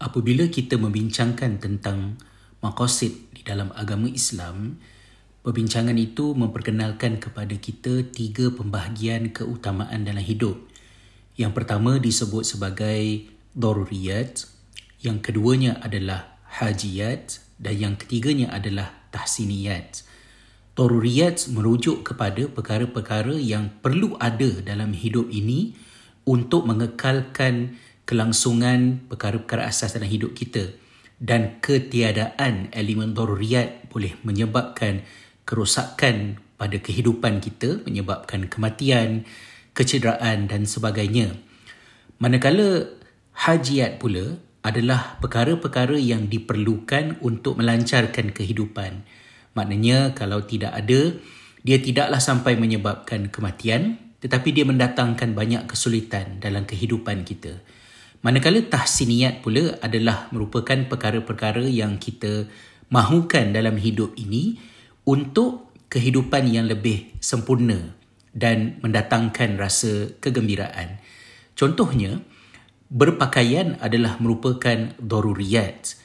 [0.00, 2.16] apabila kita membincangkan tentang
[2.64, 4.80] maqasid di dalam agama Islam,
[5.44, 10.56] perbincangan itu memperkenalkan kepada kita tiga pembahagian keutamaan dalam hidup.
[11.36, 14.48] Yang pertama disebut sebagai daruriyat,
[15.04, 20.04] yang keduanya adalah hajiyat dan yang ketiganya adalah tahsiniyat.
[20.76, 25.76] Daruriyat merujuk kepada perkara-perkara yang perlu ada dalam hidup ini
[26.24, 27.76] untuk mengekalkan
[28.10, 30.74] kelangsungan perkara-perkara asas dalam hidup kita
[31.22, 35.06] dan ketiadaan elemen daruriyat boleh menyebabkan
[35.46, 39.22] kerosakan pada kehidupan kita menyebabkan kematian,
[39.78, 41.38] kecederaan dan sebagainya.
[42.18, 42.90] Manakala
[43.46, 49.06] hajiat pula adalah perkara-perkara yang diperlukan untuk melancarkan kehidupan.
[49.54, 51.14] Maknanya kalau tidak ada,
[51.62, 57.56] dia tidaklah sampai menyebabkan kematian tetapi dia mendatangkan banyak kesulitan dalam kehidupan kita.
[58.20, 62.44] Manakala tahsiniat pula adalah merupakan perkara-perkara yang kita
[62.92, 64.60] mahukan dalam hidup ini
[65.08, 67.96] untuk kehidupan yang lebih sempurna
[68.36, 71.00] dan mendatangkan rasa kegembiraan.
[71.56, 72.20] Contohnya,
[72.92, 75.96] berpakaian adalah merupakan daruriyat.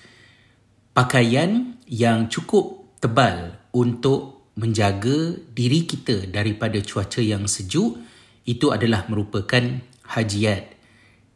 [0.95, 7.99] Pakaian yang cukup tebal untuk menjaga diri kita daripada cuaca yang sejuk
[8.47, 9.83] itu adalah merupakan
[10.15, 10.74] hajiat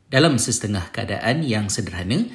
[0.10, 2.26] dalam setengah keadaan yang sederhana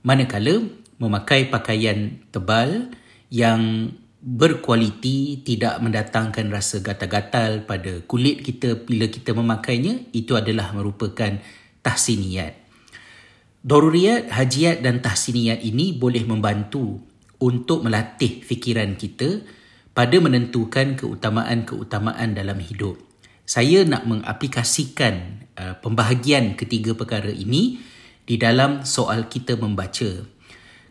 [0.00, 0.64] manakala
[0.96, 2.90] memakai pakaian tebal
[3.28, 11.38] yang berkualiti tidak mendatangkan rasa gatal-gatal pada kulit kita bila kita memakainya itu adalah merupakan
[11.86, 12.66] tahsiniyat.
[13.62, 16.98] Daruriyat, hajiat dan tahsiniyat ini boleh membantu
[17.38, 19.44] untuk melatih fikiran kita
[19.94, 23.07] pada menentukan keutamaan-keutamaan dalam hidup.
[23.48, 27.80] Saya nak mengaplikasikan uh, pembahagian ketiga perkara ini
[28.28, 30.28] di dalam soal kita membaca.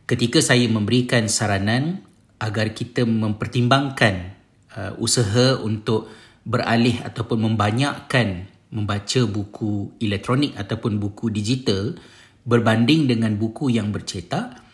[0.09, 2.01] Ketika saya memberikan saranan
[2.41, 4.33] agar kita mempertimbangkan
[4.73, 6.09] uh, usaha untuk
[6.49, 11.93] beralih ataupun membanyakkan membaca buku elektronik ataupun buku digital
[12.41, 14.65] berbanding dengan buku yang bercetak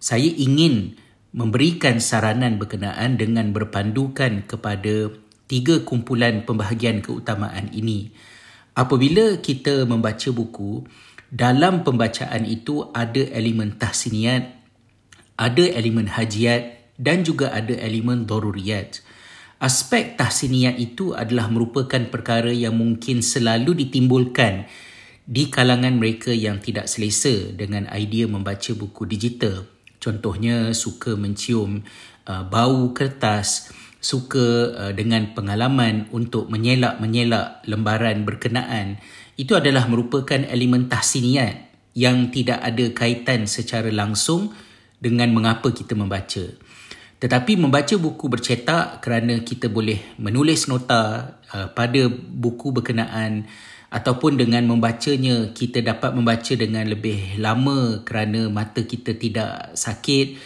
[0.00, 0.96] saya ingin
[1.36, 5.12] memberikan saranan berkenaan dengan berpandukan kepada
[5.46, 8.10] tiga kumpulan pembahagian keutamaan ini
[8.74, 10.84] apabila kita membaca buku
[11.30, 14.56] dalam pembacaan itu ada elemen tahsiniat
[15.36, 19.04] ada elemen hajiat dan juga ada elemen daruriyat.
[19.56, 24.68] Aspek tahsiniat itu adalah merupakan perkara yang mungkin selalu ditimbulkan
[25.24, 29.64] di kalangan mereka yang tidak selesa dengan idea membaca buku digital.
[29.96, 31.80] Contohnya suka mencium
[32.28, 33.72] uh, bau kertas,
[34.06, 39.02] suka uh, dengan pengalaman untuk menyelak-menyelak lembaran berkenaan.
[39.34, 41.66] Itu adalah merupakan elemen tahsiniat
[41.98, 44.54] yang tidak ada kaitan secara langsung
[45.02, 46.46] dengan mengapa kita membaca.
[47.16, 53.48] Tetapi membaca buku bercetak kerana kita boleh menulis nota uh, pada buku berkenaan
[53.90, 60.36] ataupun dengan membacanya kita dapat membaca dengan lebih lama kerana mata kita tidak sakit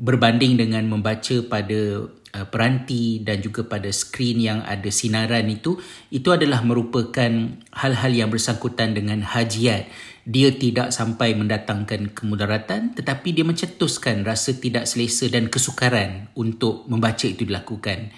[0.00, 5.78] berbanding dengan membaca pada uh, peranti dan juga pada skrin yang ada sinaran itu
[6.10, 7.30] itu adalah merupakan
[7.70, 9.88] hal-hal yang bersangkutan dengan hajiat
[10.24, 17.28] dia tidak sampai mendatangkan kemudaratan tetapi dia mencetuskan rasa tidak selesa dan kesukaran untuk membaca
[17.28, 18.08] itu dilakukan.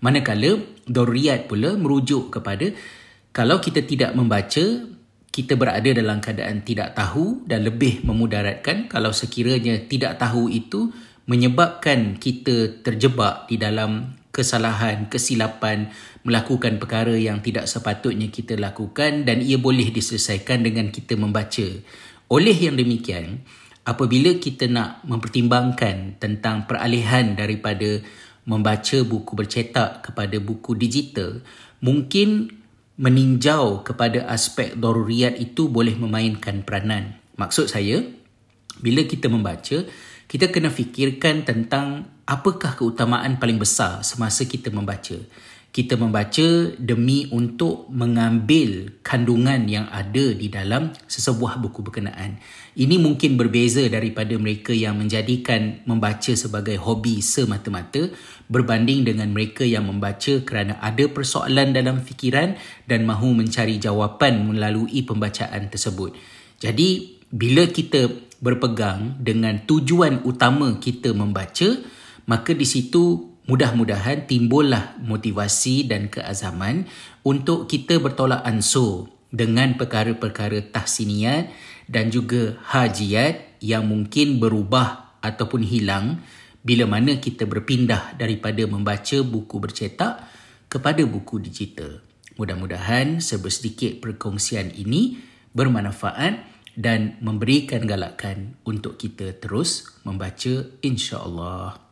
[0.00, 0.56] Manakala
[0.88, 2.72] daruriyat pula merujuk kepada
[3.36, 4.88] kalau kita tidak membaca
[5.30, 10.90] kita berada dalam keadaan tidak tahu dan lebih memudaratkan kalau sekiranya tidak tahu itu
[11.30, 15.94] menyebabkan kita terjebak di dalam kesalahan, kesilapan,
[16.26, 21.70] melakukan perkara yang tidak sepatutnya kita lakukan dan ia boleh diselesaikan dengan kita membaca.
[22.26, 23.46] Oleh yang demikian,
[23.86, 28.02] apabila kita nak mempertimbangkan tentang peralihan daripada
[28.42, 31.46] membaca buku bercetak kepada buku digital,
[31.78, 32.58] mungkin
[32.98, 37.22] meninjau kepada aspek daruriyat itu boleh memainkan peranan.
[37.38, 38.02] Maksud saya,
[38.82, 39.86] bila kita membaca,
[40.30, 45.18] kita kena fikirkan tentang apakah keutamaan paling besar semasa kita membaca.
[45.70, 52.38] Kita membaca demi untuk mengambil kandungan yang ada di dalam sesebuah buku berkenaan.
[52.74, 58.10] Ini mungkin berbeza daripada mereka yang menjadikan membaca sebagai hobi semata-mata
[58.50, 65.06] berbanding dengan mereka yang membaca kerana ada persoalan dalam fikiran dan mahu mencari jawapan melalui
[65.06, 66.14] pembacaan tersebut.
[66.58, 71.76] Jadi, bila kita berpegang dengan tujuan utama kita membaca,
[72.24, 76.88] maka di situ mudah-mudahan timbullah motivasi dan keazaman
[77.22, 81.52] untuk kita bertolak ansur dengan perkara-perkara tahsiniat
[81.86, 86.24] dan juga hajiat yang mungkin berubah ataupun hilang
[86.60, 90.26] bila mana kita berpindah daripada membaca buku bercetak
[90.68, 92.04] kepada buku digital.
[92.36, 95.20] Mudah-mudahan sebersedikit perkongsian ini
[95.52, 96.49] bermanfaat
[96.80, 101.89] dan memberikan galakan untuk kita terus membaca insya-Allah.